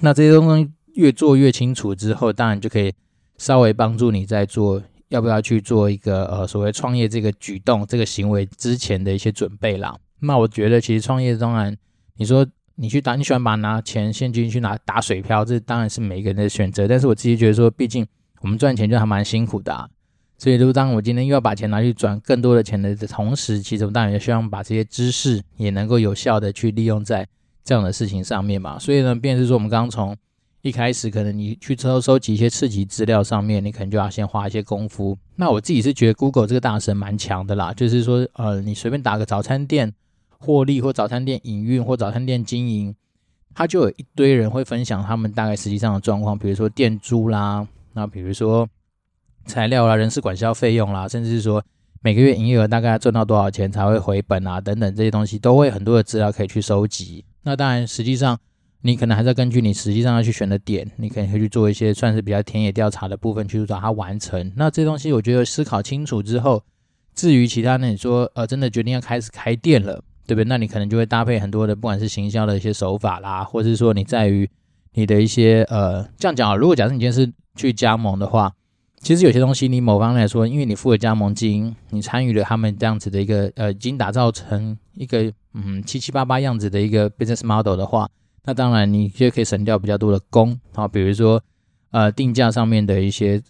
[0.00, 0.70] 那这些东西。
[0.94, 2.92] 越做越清楚之后，当然就可以
[3.38, 9.96] 稍微帮助你在做要不要去做一个呃所谓创业这个举动这个行为之前的一些准备啦。
[10.18, 11.74] 那我觉得其实创业当然，
[12.16, 12.44] 你说
[12.74, 16.88] 你去打，你喜欢把拿钱现金去拿打水漂，这当然是每一个人的选择。
[16.88, 18.04] 但是我自己觉得说，毕竟
[18.40, 19.88] 我们赚钱就还蛮辛苦的啊，
[20.40, 27.28] 所以如果当我今天又要把钱拿去赚更多的钱的同时，其实我当然也希望把这些知识也能够有效的去利用在
[27.62, 28.78] 这样的事情上面嘛。
[28.78, 30.16] 所以呢，便是说我们刚刚从
[30.62, 35.14] 一开始可能你去收收集一些刺激资料上面，你可能就要先花一些功夫。
[35.36, 39.92] 那我自己是觉得 Google 这个大神蛮强的啦，就是说，呃，你随便打个早餐店
[40.38, 42.94] 获利或早餐店营运或早餐店经营，
[43.54, 48.66] 它就有一堆人会分享他们大概实际上的状况，比如说店租啦，那比如说
[49.46, 51.64] 材料啦、人事管销费用啦，甚至是说
[52.02, 57.24] 每个月营业额大概要赚到多少钱才会回本啊，等等这些东西都会很多的资料可以去收集。
[57.42, 58.38] 那当然，实际上
[58.82, 64.52] 你可能还是要根据你实际上要去选的点，你可能会去做一些算是比较田野调查的部分去把它完成。
[64.56, 66.62] 那这东西我觉得思考清楚之后，
[67.14, 70.44] 至于其他呢，你说呃真的决定要开始开店了，对不对？
[70.44, 74.48] 那你可能就会搭配很多的，不管是行销的一些手法啦，或者是说你在于
[74.94, 78.52] 你的一些呃这样讲啊，如果假设你今天是去加盟的话。
[79.00, 88.06] 其实有些东西，你某方面来说，因为你付了加盟金，你参与了他们这样子的一个呃，已经打造成一个嗯七七八八样子的一个 business model 的话，
[88.44, 91.42] 那当然你就可以省掉比较多的工啊，比如说
[91.92, 93.42] 呃定价上面的一些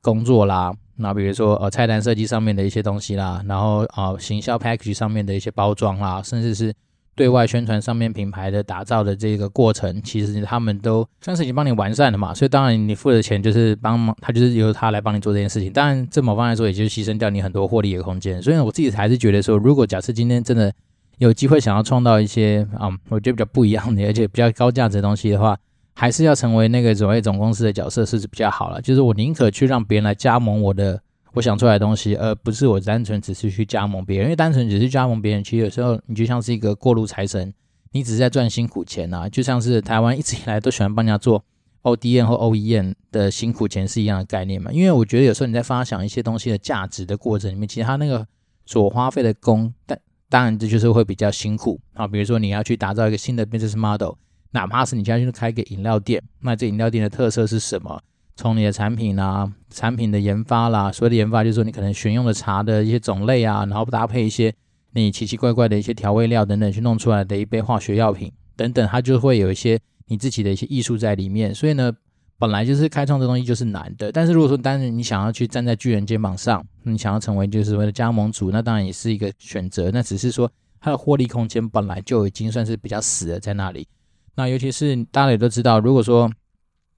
[0.00, 6.74] 工作啦，那比如说呃菜单设计上面的一些东西啦，然后啊、呃、行销 package 上面的一些包装啦，甚至是。
[7.14, 15.72] 对外宣传上面品牌的打造的这个过程，其实他们都算是已经帮你完善了嘛，所以当然你付的钱就是帮忙，他就是由他来帮你做这件事情。
[15.72, 18.42] 当然，这某方来说，也就是牺牲掉你很多获利的空间。
[18.42, 20.72] 所以我自己还是觉得说，如果假设今天真的
[21.18, 25.56] 有机会想要创造一些啊、嗯，我觉得比较不一样的，而且比较高价值的东西的话，
[25.94, 28.80] 还是要成为那个所谓总公司的角色是比较好了。
[28.80, 31.00] 就是我宁可去让别人来加盟我的。
[31.34, 37.52] 我想出来的东西，而不是我单纯只是去加盟别人，因为单纯只是加盟别人，其实有时候你就像是一个过路财神，
[37.92, 41.44] 你只是在赚辛苦钱呐、啊，就像是台湾一直以来都喜欢帮人家做
[41.82, 44.70] O D N 或 OEM 的辛苦钱是一样的概念嘛。
[44.72, 48.26] 因为我觉得有时候你在发想一些东西的价值的过程里面，其实它那个
[48.64, 52.06] 所花费的工，但当然这就是会比较辛苦啊。
[52.06, 54.14] 比如说你要去打造一个新的 business model，
[54.52, 58.00] 哪怕是你现在去开个饮料店，那这饮料店的特色是什么？
[58.36, 64.52] 从你的产品啊，产品的研发啦，所谓的研发就是说你可能选用的茶的一些种类啊，然后搭配一些
[64.92, 71.54] 你奇奇怪怪的一些调味料等等，去弄出来的一杯化学药品等等，它就会有一些你自己的一些艺术在里面。
[71.54, 71.92] 所以呢，
[72.38, 74.10] 本来就是开创这东西就是难的。
[74.10, 79.90] 但是如果说单纯你想要去站在巨人肩膀上，你想要成为就是所谓的加盟主，那当然也是一个选择。
[79.92, 83.86] 那只是说它的获利空间本来就已经算是比较死了在那里。
[84.34, 86.30] 那尤其是大家也都知道，如果说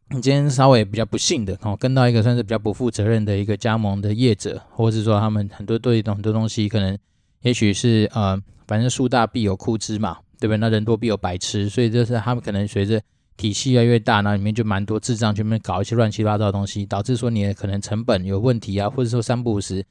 [0.08, 6.96] 你今天稍微比较不幸的哦，跟到一个算是比较不负责任的一个加盟的业者，或者是说他们很多对很多东西可能，
[7.42, 10.58] 也许是呃，反正树大必有枯枝嘛，对不对？
[10.58, 13.02] 那人多必有白痴，所以就是他们可能随着
[13.36, 19.84] 体系越来越大，那里面就蛮多智障去那边搞一些乱七八糟的东西，导致说你的可能成本有问题啊，或者说三不五时，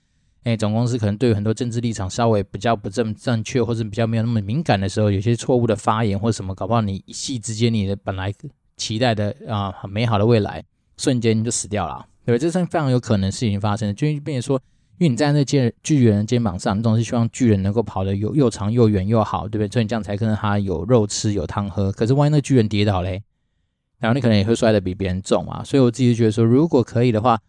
[0.44, 8.34] 哎，总公司可能对很多政治立场稍微比较不正正确，或者比较没有那么敏感的时候，有些错误的发言或什么，搞不好你一系之间你的本来。
[8.78, 10.64] 期待的啊，很美好的未来，
[10.98, 13.94] 瞬间就死掉了，对，这是非常有可能事情发生的。
[13.94, 14.62] 就变成说，
[14.98, 19.72] 因为你站在那肩巨人的肩膀上，你总是希望巨人能够跑得又又长又远又好，对不对？
[19.72, 21.92] 所以你这样才可能他有肉吃有汤喝。
[21.92, 23.22] 可是万一那巨人跌倒嘞，
[24.00, 25.64] 然后你可能也会摔得比别人重啊。
[25.64, 27.40] 所以我自己就觉得说，如果可以的话，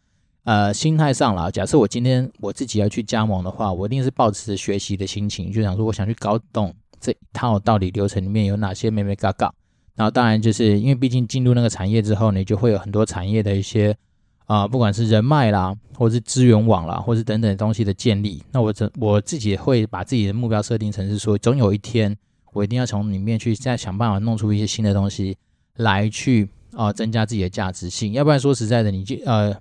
[0.45, 9.53] 呃，心态上啦，假设我今天我自己要去加盟的话，我一定是抱持着学习的心情，就想说，我想去搞懂这一套到底流程里面有哪些眉眉角角。
[9.97, 13.97] 然后当然就是因为毕竟进入那个产业之后呢，你就会有很多产业的一些
[14.45, 18.41] 啊、不管是人脉啦，或是资源网啦，或是等等东西的建立。
[18.53, 22.17] 那我这我自己会把自己的目标设定成是说，总有一天
[22.53, 25.37] 我一定要从里面去再想办法弄出一些新的东西
[25.79, 28.13] 来去啊、增加自己的价值性。
[28.13, 29.53] 要不然说实在的，你就呃，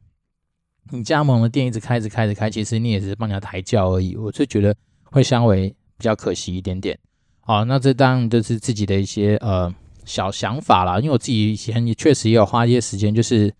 [0.91, 4.15] 你加盟的店一直开着开着开，其实你也是帮人家抬轿而已。
[4.15, 5.67] 我就觉得会稍微
[5.97, 6.95] 比较可惜一点点。
[7.39, 9.73] 好，那这当然就是自己的一些呃。
[10.05, 13.53] 小想法啦，因为我自己以前也确实也有花一些时间，就是，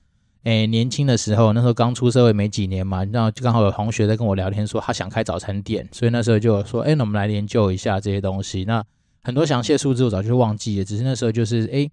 [0.43, 8.63] 诶、年轻的时候，那时候刚出社会没几年嘛，然后刚好有同学在跟我聊天，说他想开早餐店，所以那时候就说，诶、欸，那我们来研究一下这些东西。
[8.63, 8.83] 那
[9.23, 11.91] 很多详细的数字我早就忘记了，只是那时候就是，诶、欸，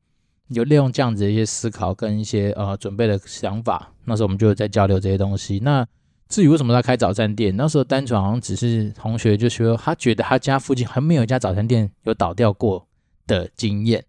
[0.48, 5.58] 有利用这样子的一些思考跟一些呃准备的想法，那时候我们就在交流这些东西。
[5.60, 5.86] 那
[6.28, 12.86] 至于为什么他开早餐店，那时候单纯好像只是同学就说他觉得他家附近还没有一家早餐店有倒掉过
[13.26, 14.04] 的经验。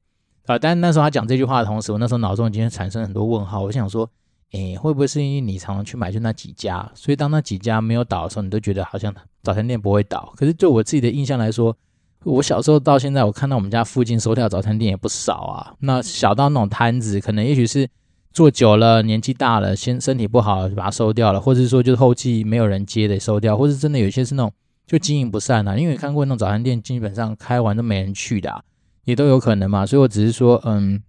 [0.46, 0.60] 啊！
[0.60, 3.62] 但是那时候他讲这句话的同时，我那时候脑中已经产生很多问号。
[3.62, 4.10] 我想说，
[4.52, 10.34] 诶，会不会是因为你常常去买就那几家，所以当那几家没有倒的时候，你都觉得好像早餐店不会倒？
[10.36, 11.76] 可是就我自己的印象来说，
[12.24, 15.74] 我小时候到现在，我看到我们家附近收掉早餐店也不少啊。
[15.80, 17.90] 那小到那种摊子，可能也许是
[18.32, 24.52] 做久了，年纪大了，先身体不好就把它收掉了，或者是说就是后期没有人接的收掉，或者真的有些是那种
[24.86, 25.78] 就经营不善啊。
[25.78, 28.62] 因为看过那种早餐店，基本上开完都没人去的啊。
[29.06, 31.02] 也都有可能嘛，所以我只是说，嗯，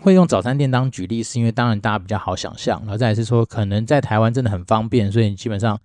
[0.00, 5.78] 会用早餐店当举例，是因为当然大家比较好想象，然后再来是说，可能在台湾真的很方便，所以基本上，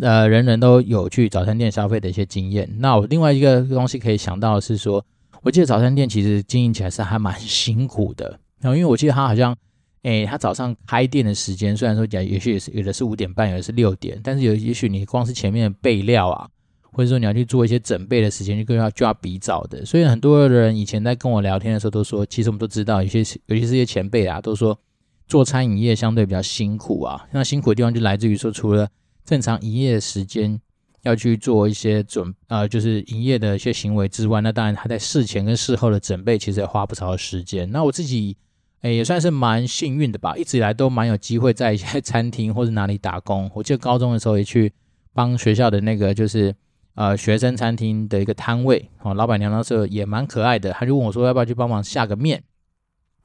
[0.00, 2.68] 呃，人人都有去早餐店消费的一些经验。
[2.78, 5.04] 那我另外一个东西可以想到的是说，
[5.42, 9.56] 我记得早餐店其实经营起来是还蛮辛苦的，然后因为我记得他好像，
[10.02, 16.48] 诶，他早上开店的时间虽然说讲，也许也是有的是五点半，有的是六点，但是有也许你光是前面的备料啊，
[16.92, 19.84] 或者说你要去做一些准备的时间，就更要就要比早的。
[19.84, 24.78] 所以很多人以前在跟我聊天的时候都说，其实我们都知道，有些尤其是一些前辈啊，都说
[25.26, 27.26] 做餐饮业相对比较辛苦啊。
[27.32, 28.88] 那辛苦的地方就来自于说，除了
[29.24, 30.60] 正常营业的时间
[31.02, 37.70] 要去做一些准呃，就是营业的一些行为之外，那当然他在事前跟事后的准备其实也花不少的时间。
[37.70, 38.36] 那我自己。
[38.82, 43.50] 诶，也算是蛮幸运的吧，一直以来都蛮有机会在一些餐厅或者哪里打工。
[43.52, 44.72] 我记得高中的时候也去
[45.12, 46.54] 帮学校的那个就是
[46.94, 52.42] 呃学生餐厅的一个摊位哦，老板娘那时候也蛮可爱的，她就问我说要不要去帮忙下个面，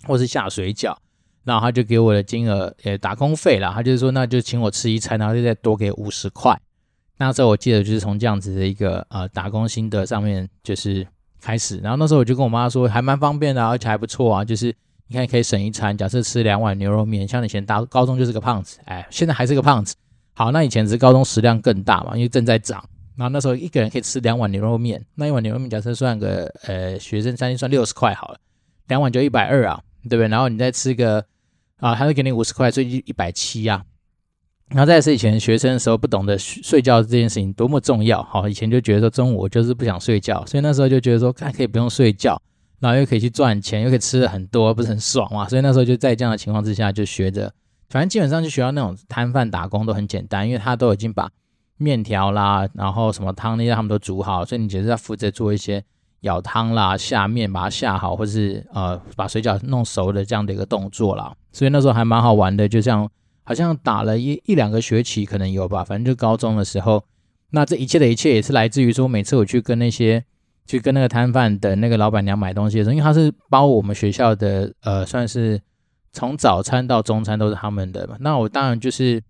[0.07, 0.95] 或是下水饺，
[1.43, 6.59] 然后她就给我的金额也打工费啦，她就是说那就请我吃一餐，然后就再多给五十块。
[7.17, 11.07] 那时候我记得就是从这样子的一个呃打工心得上面就是
[11.41, 14.75] 开始，然后那时候我就跟我妈说还蛮方便的，而且还不错啊，就是。
[15.07, 15.95] 你看，可以省一餐。
[15.95, 19.93] 假设吃两碗牛肉面，像以前大高中就是个胖子，哎，现在还是个胖子。
[20.33, 22.83] 好，那以前是高中食量更大嘛，因为正在长。
[23.17, 28.39] 然后那时候一个人可以吃两碗牛肉面，那一碗牛肉面假设算个呃学生餐厅算六十块好了，
[28.87, 30.27] 两碗就一百二啊，对不对？
[30.27, 31.25] 然后你再吃个
[31.77, 33.83] 啊，他会给你五十块，所以一百七啊。
[34.69, 42.41] 然后再是以前学生的时候不懂得睡觉这件事情多么重要，好，以前就觉得说中午我就是不想睡觉，所以那时候就觉得说，看可以不用睡觉。
[42.77, 45.47] 然后又可以去赚钱，又可以吃的很多，不是很爽嘛？
[45.47, 47.51] 所以那时候就在这样的情况之下，就学着，
[47.89, 51.31] 反正基本上就学到那种摊贩打工都很简单，因为他都已经把
[51.77, 55.83] 面条啦，然后什么汤那些他们都煮好，所以你只是要负责做一些
[56.21, 61.35] 舀汤啦、下面把它下好，或是呃把水饺弄熟的这样的一个动作啦。
[61.51, 63.09] 所以那时候还蛮好玩的，就像
[63.43, 67.03] 好像打了一一两个学期可能有吧，反正就高中的时候，
[67.51, 70.23] 那这一切的一切也是来自于说，每次我去跟那些。
[70.67, 75.61] 去跟那个摊贩的那个老板娘买东西的时候，因为他是包我们学校的，呃，算是
[76.11, 78.17] 从早餐到中餐都是他们的嘛。
[78.19, 79.21] 那我当然就是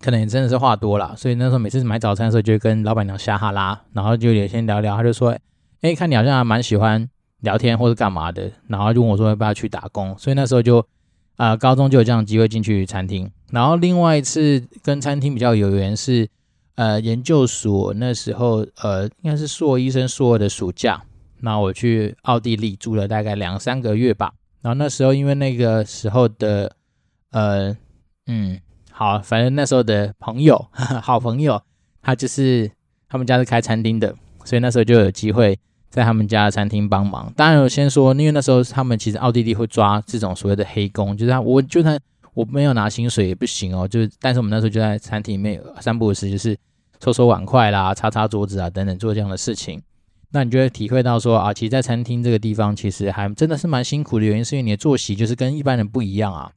[0.00, 4.96] 可能也真的是话多了，所以那时候每次买早餐的时候，就跟老板娘瞎哈拉，然后就也先聊聊。
[4.96, 5.36] 他就说
[5.82, 7.08] ：“哎，看你好像还蛮喜欢
[7.40, 10.86] 聊天或者干嘛的。”然后就问我说：“要不要去打工？”所以那时候就
[11.36, 13.30] 啊、高中就有这样机会进去餐厅。
[13.50, 16.28] 然后另外一次跟餐厅比较有缘是。
[16.76, 21.00] 呃，研究所那时候，呃，应该是硕医生硕二的暑假，
[21.38, 24.32] 那我去奥地利住了大概两三个月吧。
[24.60, 26.74] 然后那时候因为那个时候的，
[27.30, 27.76] 呃，
[28.26, 28.58] 嗯，
[28.96, 31.60] 好，反正那时候的朋友，呵 呵好朋友，
[32.00, 32.70] 他就是
[33.08, 35.58] 他们家是开餐厅的，所以那时候就有机会
[35.90, 37.32] 在他们家餐厅帮忙。
[37.36, 41.98] 当然，我先说，因为那时候他们其实奥地利会抓这种所谓的黑工，就是他，我就算。
[42.34, 46.58] 我没有拿薪水也不行哦，就是，但是我们那时候就在餐厅里面三不五时，就是
[47.00, 49.80] 收收碗筷啦、擦擦桌子啊等等做这样的事情。
[50.32, 54.24] 那你就会体会到说啊，其实，在餐厅这个地方，其实还真的是蛮辛苦的。
[54.24, 56.50] 原因是因为你的作息就是跟一般人不一样啊。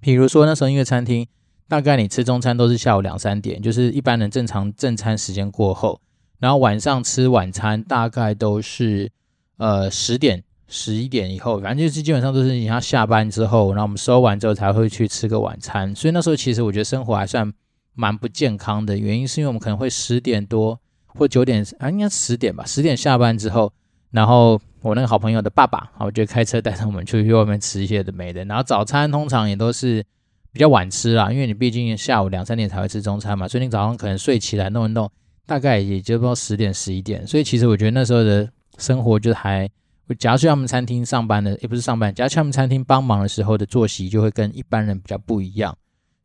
[0.00, 1.26] 比如说那时候因为餐厅，
[1.68, 6.00] 大概你吃中餐都是下午两三点，就是一般人正常正餐时间过后，
[6.38, 9.10] 然后晚上吃晚餐大概都是
[9.56, 10.42] 呃十点。
[10.66, 15.94] 十一点以后，反正就是基本上都是你要下班之后，然后我们收完之后才会去吃个晚餐。
[15.94, 17.52] 所以那时候其实我觉得生活还算
[17.92, 23.70] 蛮不健康的，原因是因为我们可能会十点多或九点啊，应该十点吧，十点下班之后，
[24.10, 28.44] 然后我那个好朋友的爸爸，我就开车带着我们出去外面吃一些的没的。
[28.46, 30.04] 然后早餐通常也都是
[30.54, 35.10] 比较晚吃啦，因为你毕竟下午两三点才会吃中餐嘛，所以你早上可能睡起来弄一弄，
[35.44, 37.26] 大概也就到十点十一点。
[37.26, 39.68] 所以其实我觉得那时候的生活就还。
[40.06, 45.74] 我假如去他们餐厅上班的，也不是上班，假如去他们餐厅帮忙的时候的作息就会跟一般人比较不一样。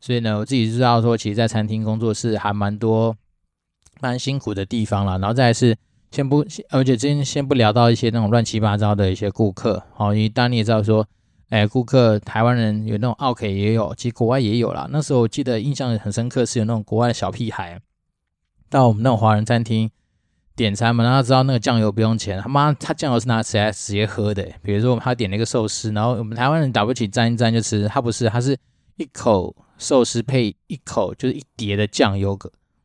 [0.01, 3.15] 所以呢，我自己知道说，其实，在餐厅工作是还蛮多
[4.01, 5.17] 蛮辛苦的地方啦。
[5.17, 5.77] 然后再是，
[6.11, 9.81] 先不，而且今天先不聊到一些那种乱七八糟的一些顾客。
[9.93, 11.07] 好，因为当然你也知道说，
[11.49, 14.88] 哎，顾客台湾人有那种奥客也有，其实国外也有啦。
[14.91, 17.79] 那时候我记得印象很深刻，是有那种国外的小屁孩
[18.69, 19.91] 到我们那种华人餐厅。
[20.55, 22.38] 点餐嘛，让他知道那个酱油不用钱。
[22.41, 24.45] 他妈，他酱油是拿起来直接喝的。
[24.62, 28.57] 比如说，我们他点了一个寿司，然后我们台湾人打不起沾一沾就吃，他不是，他是
[28.97, 32.38] 一口寿司配一口就是一碟的酱油。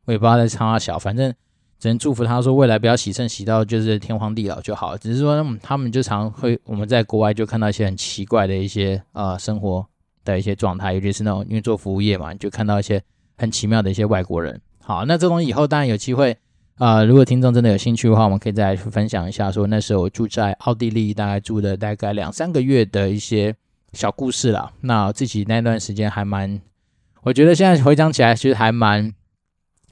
[0.05, 1.33] 我也不知道在唱他小，反正
[1.79, 4.97] 只能祝福他说未来不要洗肾洗到就是天荒地老就好。
[4.97, 9.85] 只是说他们就常会我们在国外就看到一些很奇怪的一些呃生活
[10.23, 13.01] 的一些状态，尤其是那种因为做服务业嘛，就看到一些
[13.37, 14.59] 很奇妙的一些外国人。
[14.81, 16.37] 好，那这种以后当然有机会。
[16.77, 23.55] 啊、呃，如果听众真的有兴趣的话，我们可以再来分享一下，说那时候我住在奥地利，大概住了大概两三个月的一些
[23.93, 24.73] 小故事啦。
[24.81, 26.59] 那自己那段时间还蛮，
[27.21, 29.13] 我觉得现在回想起来，其实还蛮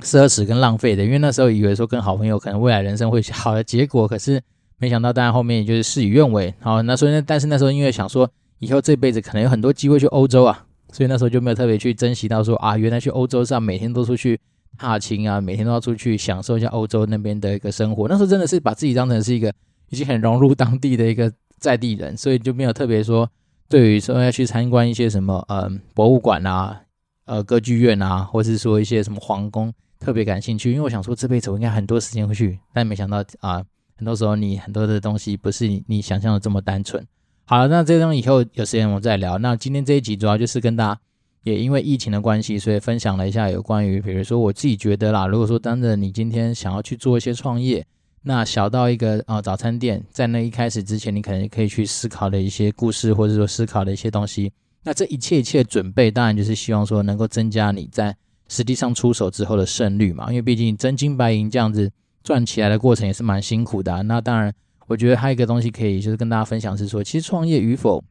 [0.01, 4.41] 奢侈跟浪费的，因为那时候以为说跟好朋友可能未来人生会好的结果，可是
[4.77, 6.53] 没想到，当然后面也就是事与愿违。
[6.59, 8.29] 好，那所以呢，但是那时候因为想说
[8.59, 14.39] 以后这辈子可能有很多机会去欧洲啊，所以那时候就没有特别去珍惜到说啊，原来去欧洲上每天都出去
[14.77, 18.07] 踏青啊，每天都要出去享受一下欧洲那边的一个生活。
[18.07, 19.53] 那时候真的是把自己当成是一个
[19.89, 23.29] 已经很融入当地的一个在地人，所以就没有特别说
[23.69, 26.81] 对于说要去参观一些什么嗯博物馆啊、
[27.25, 33.63] 呃歌剧院啊，或是说一些什么皇宫特别感兴趣，因为我想说这辈子我应该很多时间会去，但没想到啊，
[33.95, 37.05] 很多时候你很多的东西不是你你想象的这么单纯。
[37.45, 39.37] 好了，那这种以后有时间我们再聊。
[39.37, 40.99] 那今天这一集主要就是跟大家，
[41.43, 47.85] 也因为疫情的关系，所以分享了一下有关于，比如说我自己觉得啦，如果说当着你今天想要去做一些创业，
[48.23, 54.51] 那小到一个呃早餐店，在那一开始之前，你可能可以去思考的一些故事，或者说思考的一些东西。
[54.83, 58.15] 那这一切一切准备，当然就是希望说能够增加你在
[58.47, 60.27] 实际上出手之后的胜率嘛。
[60.29, 61.91] 因为毕竟真金白银这样子
[62.23, 64.03] 赚起来的过程也是蛮辛苦的。
[64.03, 64.53] 那当然。
[64.85, 68.03] 我觉得还有一个东西可以就是跟大家分享是说，其实创业与否，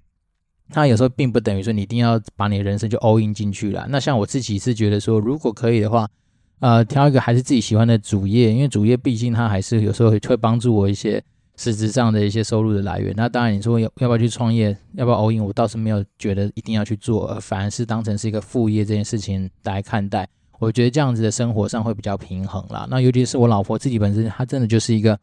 [0.70, 3.86] 它有时候并不等于说你一定要把你的人生就 all in 进去了。
[3.90, 6.08] 那像我自己是觉得说，如果可以的话，
[6.60, 11.22] 呃，挑一个还是自己喜欢的主业，因为主业毕竟它还是有时候会会帮助我一些
[11.62, 13.12] 实质上的一些收入的来源。
[13.16, 20.28] 那当然你说要要不要去创业，要不要 all in，我倒是没有觉得一定要去做，而反而是当成是一个副业这件事情来看待。
[20.58, 22.86] 我觉得这样子的生活上会比较平衡啦。
[22.90, 25.18] 那尤其是我老婆自己本身，她真的就是一个。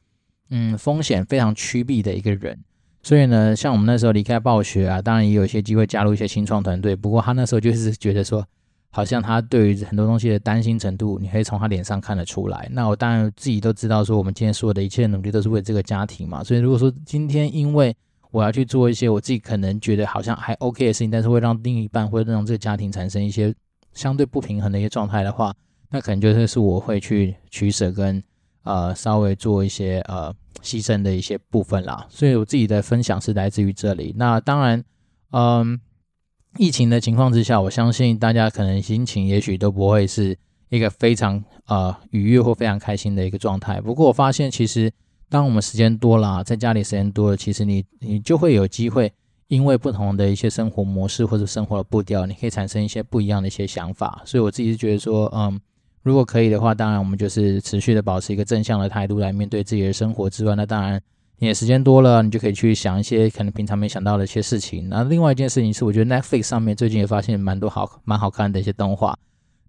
[0.52, 2.58] 嗯，风险非常趋避的一个人，
[3.04, 6.96] 所以呢，像我们那时候离开暴雪啊，当然也有一些机会加入一些新创团队。
[6.96, 8.44] 不过他那时候就是觉得说，
[8.92, 12.68] 好像他对于很多东西的担心程度，你可以从他脸上看得出来。
[12.72, 16.44] 那我当然自己都知道，说我们今天所有的一切努力都是为这个家庭嘛。
[16.44, 17.96] 所以如果说今天因为
[18.32, 23.54] 我要去做一些我自己可能觉得好像还 OK 的事情，但是会让另一半会让这个家庭产生一些
[23.94, 25.54] 相对不平衡的一些状态的话，
[25.90, 28.22] 那可能就是是我会去取舍跟。
[28.64, 30.32] 呃，稍微做一些呃
[30.62, 34.14] 牺牲的一些部分啦，所以我自己的分享是来自于这里。
[34.16, 34.84] 那当然，
[35.32, 35.80] 嗯、
[36.58, 40.38] 疫情的情况之下，我相信大家可能心情也许都不会是
[40.70, 43.80] 一个非常呃愉悦或非常开心的一个状态。
[43.80, 44.92] 不过我发现，其实
[45.30, 49.12] 当我们时间多了，在家里时间多了，其实你你就会有机会，
[49.48, 54.22] 因为不同的一些生活模式或者生活的步调，你可以产生一些不一样的一些想法。
[54.26, 55.60] 所以我自己是觉得说，嗯。
[56.02, 61.00] 如果可以的话，当然我们就是持续的保持一个正向的态度来面对自己的生活之外，那当然
[61.40, 64.90] 你时间多了，你就可以去想一些可能平常没想到的一些事情。
[64.90, 69.18] 那另外一件事情是，我觉得 Netflix 上面最近也发现蛮多好蛮好看的一些动画。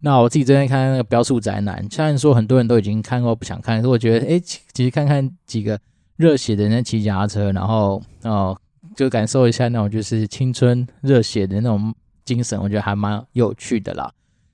[0.01, 5.79] 那我自己最近看那个《飙速宅男》，虽然说很多人都已经看过不想看，可是我觉得诶，其实看看几个
[6.16, 8.59] 热血的人骑脚踏车，然后哦
[8.97, 11.95] 就感受一下那种就是青春热血的那种
[12.25, 14.11] 精神，我觉得还蛮有趣的啦。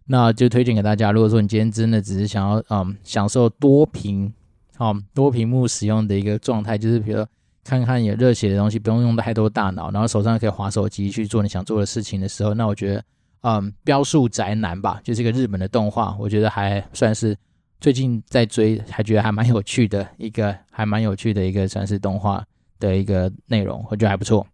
[0.09, 1.11] 那就推荐给大家。
[1.11, 4.33] 如果说你今天真的只是想要嗯享受多屏，
[4.77, 7.29] 好、多屏幕使用的一个状态，就是比如说
[7.65, 13.05] 看看有热血的东西，不用用太多大脑，然后手上可以滑手机去做你想做的事情的时候，那我觉得
[13.41, 17.37] 嗯飙速宅男吧，就是一个日本的动画，我觉得还算是
[17.81, 22.45] 最近在追，还觉得还蛮有趣的一个，还蛮有趣的一个算是动画
[22.79, 24.47] 的一个内容，我觉得还不错。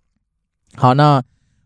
[0.74, 1.22] 好，那。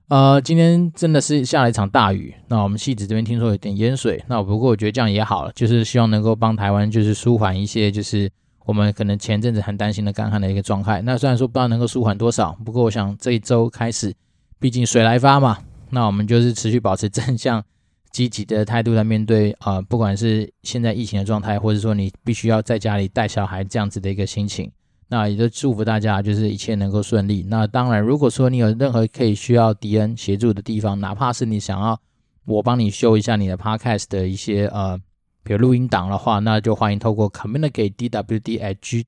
[0.09, 2.33] 呃，今天真的是下了一场大雨。
[2.47, 4.23] 那我们戏子这边听说有点淹水。
[4.29, 8.31] 那不过我觉得这样也好了，就是希望能够帮台湾就是舒缓一些，就是
[8.67, 11.01] 我们可能前阵子很担心的干旱的一个状态。
[11.01, 14.13] 那虽然说不知道能够舒缓多少，不过我想这一周开始，
[14.59, 15.59] 毕竟水来发嘛，
[15.89, 17.65] 那我们就是持续保持正向
[18.11, 24.71] 积极的态度来面对啊、不管是现在疫情的状态，或者说你必须要在家里带小孩这样子的一个心情。
[25.09, 27.47] 那也就祝福大家，就是一切能够顺利。
[27.49, 31.97] 那当然，如果说你有任何可以需要迪恩协助的地方，哪怕是你想要
[32.45, 34.99] 我帮你修一下你的 podcast 的一些呃，
[35.47, 39.05] 比如录音档的话，那就欢迎透过 communicate dwdgmail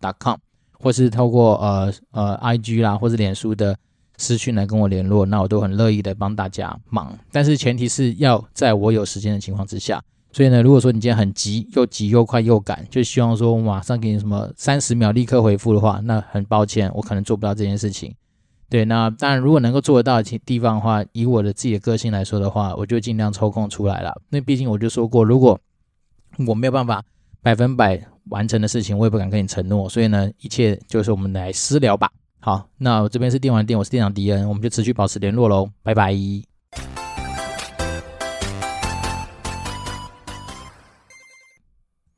[0.00, 0.36] dot com
[0.78, 3.76] 或是透过呃呃 IG 啦，或是脸书的
[4.16, 7.18] 私讯来跟我联络，那我都很乐意的帮大家忙。
[7.32, 10.00] 但是前提是要在我有时间的情况之下。
[10.30, 18.14] 所以呢，如果说你今天很急，又急又快又赶，就希望说我马上给你什么三十秒立刻回复的话，那很抱歉，我可能做不到这件事情。
[18.68, 24.20] 对，那当然如果能够做得到的地方的话，以我的自己的个性来说的话，我就尽量抽空出来了。
[24.30, 25.58] 那毕竟我就说过，如果
[26.48, 27.02] 我没有办法
[27.42, 28.00] 百分百
[28.30, 29.88] 完成的事情，我也不敢跟你承诺。
[29.88, 32.10] 所以呢，一切就是我们来私聊吧。
[32.40, 36.55] 好，那我这边是电玩店，我是店长迪恩，我们就持续保持联络喽，拜拜。